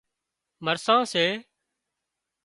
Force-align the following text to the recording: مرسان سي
مرسان 0.65 1.01
سي 1.13 1.25